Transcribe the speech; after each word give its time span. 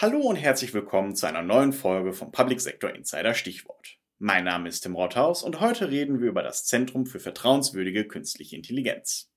Hallo 0.00 0.20
und 0.20 0.36
herzlich 0.36 0.72
willkommen 0.74 1.16
zu 1.16 1.26
einer 1.26 1.42
neuen 1.42 1.72
Folge 1.72 2.12
vom 2.12 2.30
Public 2.30 2.60
Sector 2.60 2.94
Insider 2.94 3.34
Stichwort. 3.34 3.98
Mein 4.20 4.44
Name 4.44 4.68
ist 4.68 4.82
Tim 4.82 4.94
Rothaus 4.94 5.42
und 5.42 5.58
heute 5.58 5.90
reden 5.90 6.20
wir 6.20 6.28
über 6.28 6.44
das 6.44 6.64
Zentrum 6.66 7.04
für 7.04 7.18
vertrauenswürdige 7.18 8.06
künstliche 8.06 8.54
Intelligenz. 8.54 9.28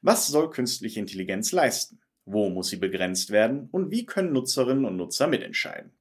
Was 0.00 0.26
soll 0.26 0.48
künstliche 0.48 1.00
Intelligenz 1.00 1.52
leisten? 1.52 2.00
Wo 2.24 2.48
muss 2.48 2.70
sie 2.70 2.78
begrenzt 2.78 3.30
werden? 3.30 3.68
Und 3.72 3.90
wie 3.90 4.06
können 4.06 4.32
Nutzerinnen 4.32 4.86
und 4.86 4.96
Nutzer 4.96 5.26
mitentscheiden? 5.26 5.92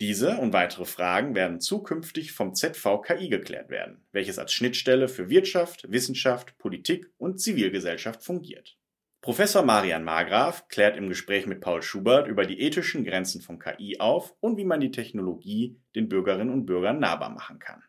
Diese 0.00 0.38
und 0.38 0.52
weitere 0.52 0.84
Fragen 0.84 1.34
werden 1.34 1.60
zukünftig 1.60 2.32
vom 2.32 2.54
ZVKI 2.54 3.28
geklärt 3.28 3.70
werden, 3.70 4.04
welches 4.10 4.38
als 4.38 4.52
Schnittstelle 4.52 5.08
für 5.08 5.28
Wirtschaft, 5.30 5.90
Wissenschaft, 5.90 6.58
Politik 6.58 7.12
und 7.18 7.40
Zivilgesellschaft 7.40 8.24
fungiert. 8.24 8.76
Professor 9.20 9.62
Marian 9.62 10.02
Margraf 10.02 10.66
klärt 10.66 10.96
im 10.96 11.08
Gespräch 11.08 11.46
mit 11.46 11.60
Paul 11.60 11.80
Schubert 11.80 12.26
über 12.26 12.44
die 12.44 12.60
ethischen 12.60 13.04
Grenzen 13.04 13.40
von 13.40 13.60
KI 13.60 14.00
auf 14.00 14.34
und 14.40 14.56
wie 14.56 14.64
man 14.64 14.80
die 14.80 14.90
Technologie 14.90 15.80
den 15.94 16.08
Bürgerinnen 16.08 16.52
und 16.52 16.66
Bürgern 16.66 16.98
nahbar 16.98 17.30
machen 17.30 17.60
kann. 17.60 17.84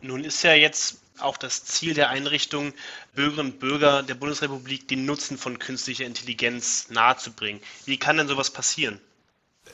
Nun 0.00 0.24
ist 0.24 0.42
ja 0.42 0.54
jetzt 0.54 1.02
auch 1.18 1.36
das 1.36 1.64
Ziel 1.64 1.92
der 1.92 2.08
Einrichtung, 2.08 2.72
Bürgerinnen 3.14 3.52
und 3.52 3.60
Bürger 3.60 4.02
der 4.02 4.14
Bundesrepublik 4.14 4.88
den 4.88 5.04
Nutzen 5.04 5.36
von 5.36 5.58
künstlicher 5.58 6.06
Intelligenz 6.06 6.88
nahezubringen. 6.88 7.60
Wie 7.84 7.98
kann 7.98 8.16
denn 8.16 8.28
sowas 8.28 8.50
passieren? 8.50 9.00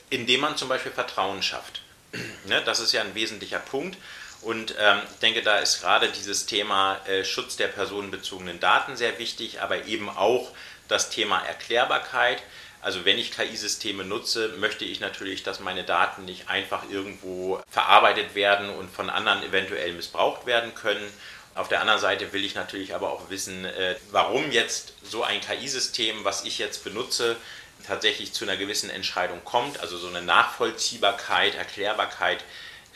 Indem 0.09 0.41
man 0.41 0.57
zum 0.57 0.69
Beispiel 0.69 0.91
Vertrauen 0.91 1.41
schafft. 1.41 1.81
Ne, 2.45 2.61
das 2.65 2.81
ist 2.81 2.91
ja 2.91 3.01
ein 3.01 3.15
wesentlicher 3.15 3.59
Punkt. 3.59 3.97
Und 4.41 4.75
ähm, 4.77 4.99
ich 5.13 5.19
denke, 5.19 5.41
da 5.41 5.59
ist 5.59 5.81
gerade 5.81 6.09
dieses 6.09 6.45
Thema 6.45 6.99
äh, 7.07 7.23
Schutz 7.23 7.55
der 7.55 7.69
personenbezogenen 7.69 8.59
Daten 8.59 8.97
sehr 8.97 9.17
wichtig, 9.17 9.61
aber 9.61 9.85
eben 9.85 10.09
auch 10.09 10.51
das 10.89 11.09
Thema 11.09 11.39
Erklärbarkeit. 11.39 12.43
Also 12.81 13.05
wenn 13.05 13.17
ich 13.17 13.31
KI-Systeme 13.31 14.03
nutze, 14.03 14.49
möchte 14.59 14.83
ich 14.83 14.99
natürlich, 14.99 15.43
dass 15.43 15.61
meine 15.61 15.85
Daten 15.85 16.25
nicht 16.25 16.49
einfach 16.49 16.83
irgendwo 16.89 17.61
verarbeitet 17.69 18.35
werden 18.35 18.69
und 18.69 18.91
von 18.91 19.09
anderen 19.09 19.41
eventuell 19.43 19.93
missbraucht 19.93 20.45
werden 20.45 20.75
können. 20.75 21.09
Auf 21.55 21.69
der 21.69 21.79
anderen 21.79 22.01
Seite 22.01 22.33
will 22.33 22.43
ich 22.43 22.55
natürlich 22.55 22.93
aber 22.93 23.11
auch 23.11 23.29
wissen, 23.29 23.63
äh, 23.63 23.95
warum 24.11 24.51
jetzt 24.51 24.93
so 25.03 25.23
ein 25.23 25.39
KI-System, 25.39 26.25
was 26.25 26.43
ich 26.43 26.57
jetzt 26.57 26.83
benutze, 26.83 27.37
tatsächlich 27.85 28.33
zu 28.33 28.45
einer 28.45 28.57
gewissen 28.57 28.89
Entscheidung 28.89 29.43
kommt. 29.43 29.79
Also 29.79 29.97
so 29.97 30.07
eine 30.07 30.21
Nachvollziehbarkeit, 30.21 31.55
Erklärbarkeit 31.55 32.43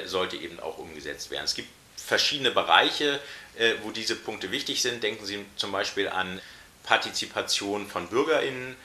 sollte 0.06 0.38
eben 0.38 0.60
auch 0.60 0.78
umgesetzt 0.78 1.32
werden. 1.32 1.46
Es 1.46 1.56
gibt 1.56 1.70
verschiedene 1.96 2.52
Bereiche, 2.52 3.20
äh, 3.58 3.74
wo 3.84 3.92
diese 3.92 4.16
Punkte 4.16 4.52
wichtig 4.52 4.82
sind. 4.82 5.04
Denken 5.04 5.26
Sie 5.26 5.46
zum 5.56 5.72
Beispiel 5.72 6.08
an 6.08 6.42
Partizipation 6.84 7.88
von 7.88 8.08
Bürgerinnen, 8.08 8.76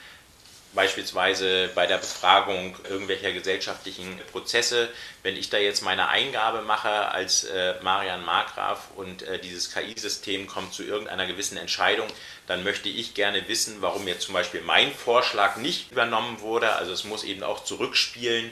beispielsweise 0.73 1.69
bei 1.75 1.85
der 1.85 1.97
Befragung 1.97 2.75
irgendwelcher 2.89 3.31
gesellschaftlichen 3.31 4.19
Prozesse. 4.31 4.89
Wenn 5.21 5.35
ich 5.35 5.49
da 5.49 5.57
jetzt 5.57 5.81
meine 5.81 6.09
Eingabe 6.09 6.61
mache 6.61 6.89
als 6.89 7.43
äh, 7.43 7.75
Marian 7.81 8.25
Markgraf 8.25 8.89
und 8.95 9.21
äh, 9.23 9.39
dieses 9.39 9.73
KI-System 9.73 10.47
kommt 10.47 10.73
zu 10.73 10.83
irgendeiner 10.83 11.27
gewissen 11.27 11.57
Entscheidung, 11.57 12.07
dann 12.47 12.63
möchte 12.63 12.89
ich 12.89 13.13
gerne 13.13 13.47
wissen, 13.47 13.77
warum 13.81 14.07
jetzt 14.07 14.23
zum 14.23 14.33
Beispiel 14.33 14.61
mein 14.61 14.93
Vorschlag 14.93 15.57
nicht 15.57 15.91
übernommen 15.91 16.41
wurde. 16.41 16.73
Also 16.73 16.91
es 16.91 17.03
muss 17.03 17.23
eben 17.23 17.43
auch 17.43 17.63
zurückspielen 17.63 18.51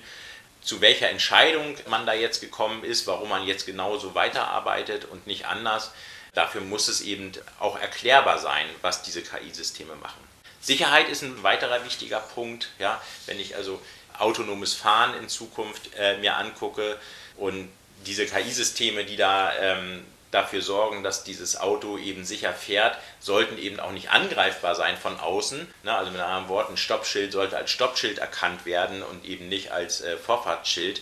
zu 0.61 0.79
welcher 0.79 1.09
Entscheidung 1.09 1.75
man 1.89 2.05
da 2.05 2.13
jetzt 2.13 2.39
gekommen 2.39 2.83
ist, 2.83 3.07
warum 3.07 3.29
man 3.29 3.47
jetzt 3.47 3.65
genauso 3.65 4.13
weiterarbeitet 4.15 5.05
und 5.05 5.25
nicht 5.27 5.45
anders. 5.47 5.91
Dafür 6.33 6.61
muss 6.61 6.87
es 6.87 7.01
eben 7.01 7.31
auch 7.59 7.77
erklärbar 7.79 8.37
sein, 8.37 8.65
was 8.81 9.01
diese 9.01 9.21
KI-Systeme 9.21 9.95
machen. 9.95 10.30
Sicherheit 10.61 11.09
ist 11.09 11.23
ein 11.23 11.43
weiterer 11.43 11.83
wichtiger 11.83 12.19
Punkt. 12.19 12.69
Ja? 12.79 13.01
Wenn 13.25 13.39
ich 13.39 13.55
also 13.55 13.81
autonomes 14.17 14.73
Fahren 14.73 15.15
in 15.15 15.27
Zukunft 15.27 15.89
äh, 15.97 16.17
mir 16.17 16.35
angucke 16.37 16.97
und 17.37 17.69
diese 18.05 18.25
KI-Systeme, 18.25 19.05
die 19.05 19.15
da 19.15 19.53
ähm, 19.59 20.05
dafür 20.31 20.61
sorgen, 20.61 21.03
dass 21.03 21.23
dieses 21.23 21.59
Auto 21.59 21.97
eben 21.97 22.23
sicher 22.23 22.53
fährt, 22.53 22.97
sollten 23.19 23.57
eben 23.57 23.79
auch 23.79 23.91
nicht 23.91 24.11
angreifbar 24.11 24.75
sein 24.75 24.97
von 24.97 25.19
außen. 25.19 25.67
Ne? 25.83 25.93
Also 25.93 26.11
mit 26.11 26.21
anderen 26.21 26.47
Worten, 26.47 26.77
Stoppschild 26.77 27.31
sollte 27.31 27.57
als 27.57 27.69
Stoppschild 27.69 28.19
erkannt 28.19 28.65
werden 28.65 29.03
und 29.03 29.25
eben 29.25 29.49
nicht 29.49 29.71
als 29.71 30.01
äh, 30.01 30.17
Vorfahrtsschild. 30.17 31.01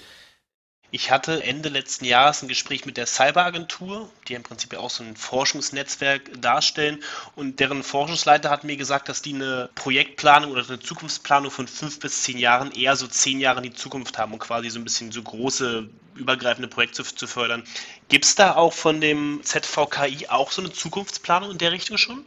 Ich 0.91 1.11
hatte 1.11 1.43
Ende 1.43 1.69
letzten 1.69 2.05
Jahres 2.05 2.41
ein 2.41 2.47
Gespräch 2.47 2.85
mit 2.85 2.97
der 2.97 3.05
Cyberagentur, 3.05 4.09
die 4.27 4.33
im 4.33 4.41
Prinzip 4.41 4.75
auch 4.75 4.89
so 4.89 5.03
ein 5.03 5.15
Forschungsnetzwerk 5.15 6.41
darstellen. 6.41 7.03
Und 7.35 7.59
deren 7.59 7.83
Forschungsleiter 7.83 8.49
hat 8.49 8.63
mir 8.63 8.75
gesagt, 8.75 9.07
dass 9.07 9.21
die 9.21 9.35
eine 9.35 9.69
Projektplanung 9.75 10.51
oder 10.51 10.67
eine 10.67 10.79
Zukunftsplanung 10.79 11.51
von 11.51 11.67
fünf 11.67 11.99
bis 11.99 12.23
zehn 12.23 12.39
Jahren 12.39 12.71
eher 12.71 12.95
so 12.95 13.05
zehn 13.05 13.39
Jahre 13.39 13.57
in 13.57 13.63
die 13.63 13.73
Zukunft 13.73 14.17
haben 14.17 14.33
und 14.33 14.39
quasi 14.39 14.69
so 14.71 14.79
ein 14.79 14.83
bisschen 14.83 15.11
so 15.11 15.21
große, 15.21 15.87
übergreifende 16.15 16.67
Projekte 16.67 17.03
zu, 17.03 17.15
zu 17.15 17.27
fördern. 17.27 17.63
Gibt 18.07 18.25
es 18.25 18.33
da 18.33 18.55
auch 18.55 18.73
von 18.73 18.99
dem 18.99 19.41
ZVKI 19.43 20.27
auch 20.29 20.51
so 20.51 20.63
eine 20.63 20.73
Zukunftsplanung 20.73 21.51
in 21.51 21.57
der 21.59 21.71
Richtung 21.71 21.97
schon? 21.97 22.25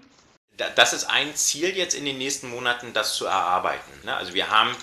Das 0.77 0.93
ist 0.93 1.05
ein 1.05 1.35
Ziel 1.35 1.77
jetzt 1.77 1.95
in 1.95 2.05
den 2.05 2.19
nächsten 2.19 2.49
Monaten, 2.49 2.93
das 2.93 3.17
zu 3.17 3.25
erarbeiten. 3.25 3.91
Ne? 4.05 4.15
Also 4.15 4.35
wir 4.35 4.51
haben 4.51 4.77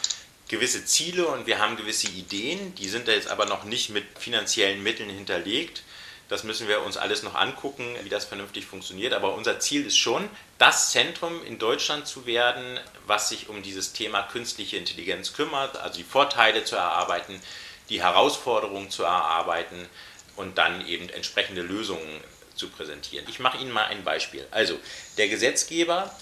gewisse 0.50 0.84
Ziele 0.84 1.28
und 1.28 1.48
wir 1.48 1.60
haben 1.60 1.78
gewisse 1.78 2.08
Ideen, 2.08 2.76
die 2.76 2.90
sind 2.90 3.08
da 3.08 3.14
jetzt 3.14 3.30
aber 3.30 3.46
noch 3.46 3.64
nicht 3.64 3.92
mit 3.92 4.04
finanziellen 4.20 4.84
Mitteln 4.84 5.10
hinterlegt. 5.10 5.84
Das 6.28 6.44
müssen 6.44 6.68
wir 6.68 6.84
uns 6.84 6.98
alles 6.98 7.24
noch 7.24 7.34
angucken, 7.36 7.96
wie 8.04 8.10
das 8.10 8.26
vernünftig 8.26 8.66
funktioniert. 8.66 9.14
Aber 9.14 9.34
unser 9.34 9.60
Ziel 9.60 9.86
ist 9.86 9.98
schon, 9.98 10.30
das 10.58 10.92
Zentrum 10.92 11.44
in 11.46 11.58
Deutschland 11.58 12.08
zu 12.08 12.26
werden, 12.26 12.80
was 13.08 13.30
sich 13.30 13.50
um 13.50 13.64
dieses 13.64 13.94
Thema 13.94 14.24
künstliche 14.24 14.78
Intelligenz 14.78 15.34
kümmert, 15.34 15.78
also 15.78 15.98
die 15.98 16.04
Vorteile 16.04 16.64
zu 16.64 16.76
erarbeiten, 16.76 17.42
die 17.90 18.02
Herausforderungen 18.04 18.92
zu 18.92 19.04
erarbeiten 19.04 19.88
und 20.36 20.58
dann 20.58 20.88
eben 20.88 21.10
entsprechende 21.10 21.62
Lösungen 21.62 22.22
zu 22.56 22.70
präsentieren. 22.70 23.26
Ich 23.30 23.40
mache 23.40 23.58
Ihnen 23.58 23.72
mal 23.72 23.86
ein 23.86 24.04
Beispiel. 24.04 24.46
Also 24.52 24.78
der 25.18 25.30
Gesetzgeber 25.30 26.16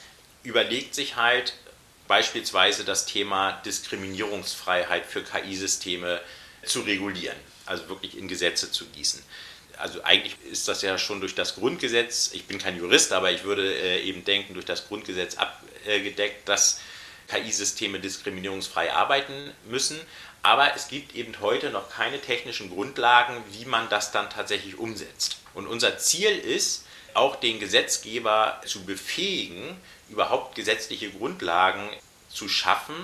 überlegt 0.43 0.95
sich 0.95 1.17
halt, 1.17 1.53
beispielsweise 2.07 2.83
das 2.83 3.05
Thema 3.05 3.53
Diskriminierungsfreiheit 3.65 5.05
für 5.05 5.23
KI-Systeme 5.23 6.21
zu 6.63 6.81
regulieren, 6.81 7.37
also 7.65 7.87
wirklich 7.89 8.17
in 8.17 8.27
Gesetze 8.27 8.71
zu 8.71 8.85
gießen. 8.85 9.21
Also 9.77 10.03
eigentlich 10.03 10.35
ist 10.51 10.67
das 10.67 10.81
ja 10.81 10.97
schon 10.97 11.19
durch 11.19 11.35
das 11.35 11.55
Grundgesetz, 11.55 12.31
ich 12.33 12.45
bin 12.45 12.57
kein 12.57 12.77
Jurist, 12.77 13.13
aber 13.13 13.31
ich 13.31 13.43
würde 13.43 13.73
äh, 13.73 14.01
eben 14.01 14.25
denken, 14.25 14.53
durch 14.55 14.65
das 14.65 14.87
Grundgesetz 14.87 15.35
abgedeckt, 15.37 16.49
dass 16.49 16.79
KI-Systeme 17.27 17.99
diskriminierungsfrei 17.99 18.93
arbeiten 18.93 19.51
müssen. 19.65 19.99
Aber 20.41 20.73
es 20.75 20.87
gibt 20.87 21.13
eben 21.15 21.39
heute 21.41 21.69
noch 21.69 21.89
keine 21.89 22.19
technischen 22.21 22.69
Grundlagen, 22.69 23.43
wie 23.51 23.65
man 23.65 23.89
das 23.89 24.11
dann 24.11 24.29
tatsächlich 24.29 24.77
umsetzt. 24.77 25.37
Und 25.53 25.67
unser 25.67 25.97
Ziel 25.97 26.31
ist, 26.31 26.85
auch 27.17 27.35
den 27.35 27.59
Gesetzgeber 27.59 28.61
zu 28.65 28.85
befähigen, 28.85 29.79
überhaupt 30.09 30.55
gesetzliche 30.55 31.09
Grundlagen 31.09 31.89
zu 32.29 32.47
schaffen, 32.47 32.95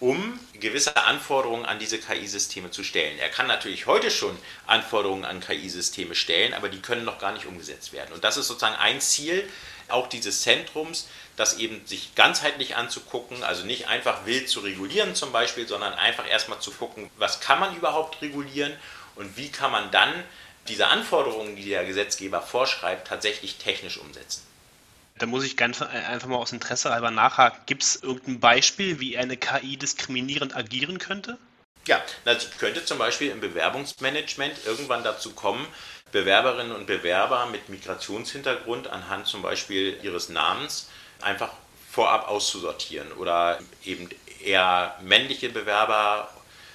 um 0.00 0.38
gewisse 0.60 0.96
Anforderungen 0.96 1.64
an 1.64 1.78
diese 1.78 1.98
KI-Systeme 1.98 2.70
zu 2.70 2.84
stellen. 2.84 3.18
Er 3.18 3.30
kann 3.30 3.46
natürlich 3.46 3.86
heute 3.86 4.10
schon 4.10 4.36
Anforderungen 4.66 5.24
an 5.24 5.40
KI-Systeme 5.40 6.14
stellen, 6.14 6.52
aber 6.52 6.68
die 6.68 6.80
können 6.80 7.04
noch 7.04 7.18
gar 7.18 7.32
nicht 7.32 7.46
umgesetzt 7.46 7.92
werden. 7.92 8.12
Und 8.12 8.22
das 8.22 8.36
ist 8.36 8.48
sozusagen 8.48 8.76
ein 8.76 9.00
Ziel 9.00 9.48
auch 9.88 10.08
dieses 10.08 10.42
Zentrums, 10.42 11.08
das 11.36 11.58
eben 11.58 11.86
sich 11.86 12.14
ganzheitlich 12.14 12.76
anzugucken, 12.76 13.42
also 13.44 13.64
nicht 13.64 13.88
einfach 13.88 14.26
wild 14.26 14.48
zu 14.48 14.60
regulieren 14.60 15.14
zum 15.14 15.32
Beispiel, 15.32 15.66
sondern 15.66 15.94
einfach 15.94 16.28
erstmal 16.28 16.60
zu 16.60 16.70
gucken, 16.70 17.10
was 17.16 17.40
kann 17.40 17.60
man 17.60 17.76
überhaupt 17.76 18.20
regulieren 18.22 18.72
und 19.16 19.36
wie 19.36 19.50
kann 19.50 19.72
man 19.72 19.90
dann 19.90 20.12
diese 20.68 20.88
Anforderungen, 20.88 21.56
die 21.56 21.68
der 21.68 21.84
Gesetzgeber 21.84 22.40
vorschreibt, 22.40 23.08
tatsächlich 23.08 23.56
technisch 23.56 23.98
umsetzen. 23.98 24.42
Da 25.18 25.26
muss 25.26 25.44
ich 25.44 25.56
ganz 25.56 25.80
einfach 25.80 26.28
mal 26.28 26.36
aus 26.36 26.52
Interesse 26.52 26.90
halber 26.90 27.10
nachhaken. 27.10 27.60
Gibt 27.66 27.84
es 27.84 28.02
irgendein 28.02 28.40
Beispiel, 28.40 28.98
wie 28.98 29.16
eine 29.16 29.36
KI 29.36 29.76
diskriminierend 29.76 30.56
agieren 30.56 30.98
könnte? 30.98 31.38
Ja, 31.86 32.02
also 32.24 32.48
könnte 32.58 32.84
zum 32.84 32.98
Beispiel 32.98 33.30
im 33.30 33.40
Bewerbungsmanagement 33.40 34.54
irgendwann 34.66 35.04
dazu 35.04 35.32
kommen, 35.32 35.66
Bewerberinnen 36.12 36.72
und 36.72 36.86
Bewerber 36.86 37.46
mit 37.46 37.68
Migrationshintergrund 37.68 38.88
anhand 38.88 39.26
zum 39.26 39.42
Beispiel 39.42 39.98
ihres 40.02 40.28
Namens 40.28 40.88
einfach 41.20 41.50
vorab 41.90 42.28
auszusortieren 42.28 43.12
oder 43.12 43.58
eben 43.84 44.08
eher 44.40 44.96
männliche 45.02 45.48
Bewerber 45.48 46.28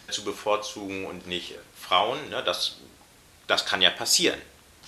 zu 0.10 0.24
bevorzugen 0.24 1.06
und 1.06 1.28
nicht 1.28 1.56
Frauen. 1.80 2.30
Ne? 2.30 2.44
Das, 2.44 2.78
das 3.50 3.66
kann 3.66 3.81
ja 3.81 3.90
passieren. 3.90 4.40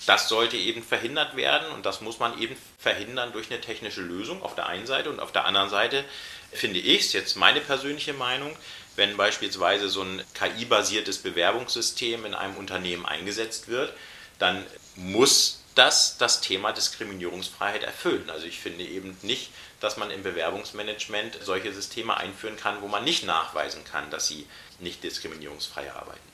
Das 0.06 0.28
sollte 0.28 0.56
eben 0.56 0.82
verhindert 0.82 1.36
werden 1.36 1.70
und 1.72 1.84
das 1.84 2.00
muss 2.00 2.18
man 2.18 2.40
eben 2.40 2.56
verhindern 2.78 3.32
durch 3.32 3.50
eine 3.50 3.60
technische 3.60 4.00
Lösung 4.00 4.42
auf 4.42 4.54
der 4.54 4.66
einen 4.66 4.86
Seite 4.86 5.10
und 5.10 5.20
auf 5.20 5.32
der 5.32 5.44
anderen 5.44 5.68
Seite 5.68 6.04
finde 6.52 6.78
ich 6.78 7.06
es 7.06 7.12
jetzt 7.12 7.36
meine 7.36 7.60
persönliche 7.60 8.12
Meinung, 8.12 8.56
wenn 8.96 9.16
beispielsweise 9.16 9.88
so 9.88 10.02
ein 10.02 10.22
KI-basiertes 10.34 11.18
Bewerbungssystem 11.18 12.24
in 12.24 12.34
einem 12.34 12.56
Unternehmen 12.56 13.06
eingesetzt 13.06 13.68
wird, 13.68 13.92
dann 14.38 14.64
muss 14.96 15.62
das 15.74 16.18
das 16.18 16.40
Thema 16.40 16.72
Diskriminierungsfreiheit 16.72 17.82
erfüllen. 17.82 18.28
Also 18.28 18.46
ich 18.46 18.60
finde 18.60 18.84
eben 18.84 19.16
nicht, 19.22 19.50
dass 19.80 19.96
man 19.96 20.10
im 20.10 20.22
Bewerbungsmanagement 20.22 21.38
solche 21.42 21.72
Systeme 21.72 22.16
einführen 22.16 22.56
kann, 22.56 22.82
wo 22.82 22.88
man 22.88 23.04
nicht 23.04 23.24
nachweisen 23.24 23.82
kann, 23.84 24.10
dass 24.10 24.26
sie 24.26 24.46
nicht 24.80 25.02
diskriminierungsfrei 25.02 25.92
arbeiten. 25.92 26.31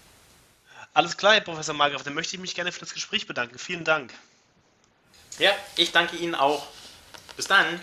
Alles 0.95 1.17
klar, 1.17 1.35
Herr 1.35 1.41
Professor 1.41 1.75
Margraf, 1.75 2.03
dann 2.03 2.15
möchte 2.15 2.37
ich 2.37 2.41
mich 2.41 2.55
gerne 2.55 2.73
für 2.73 2.81
das 2.81 2.95
Gespräch 2.95 3.27
bedanken. 3.27 3.59
Vielen 3.59 3.85
Dank. 3.85 4.13
Ja, 5.39 5.53
ich 5.77 5.93
danke 5.93 6.17
Ihnen 6.17 6.35
auch. 6.35 6.67
Bis 7.37 7.47
dann. 7.47 7.81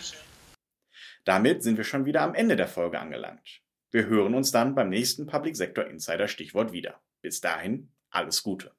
Damit 1.24 1.62
sind 1.62 1.76
wir 1.76 1.84
schon 1.84 2.04
wieder 2.04 2.22
am 2.22 2.34
Ende 2.34 2.56
der 2.56 2.68
Folge 2.68 3.00
angelangt. 3.00 3.62
Wir 3.90 4.06
hören 4.06 4.34
uns 4.34 4.50
dann 4.50 4.74
beim 4.74 4.90
nächsten 4.90 5.26
Public 5.26 5.56
Sector 5.56 5.86
Insider 5.86 6.28
Stichwort 6.28 6.72
wieder. 6.72 7.00
Bis 7.22 7.40
dahin, 7.40 7.90
alles 8.10 8.42
Gute. 8.42 8.74